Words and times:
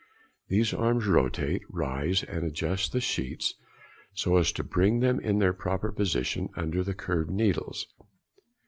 These 0.47 0.73
arms 0.73 1.05
rotate, 1.05 1.61
rise, 1.69 2.23
and 2.23 2.43
adjust 2.43 2.91
the 2.91 2.99
sheets, 2.99 3.53
so 4.15 4.37
as 4.37 4.51
to 4.53 4.63
bring 4.63 4.99
them 4.99 5.19
in 5.19 5.37
their 5.37 5.53
proper 5.53 5.91
position 5.91 6.49
under 6.57 6.83
the 6.83 6.95
curved 6.95 7.29
needles. 7.29 7.85